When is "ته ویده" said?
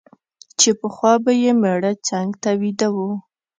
2.41-2.87